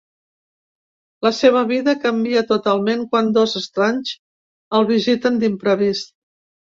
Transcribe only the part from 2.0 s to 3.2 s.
canvia totalment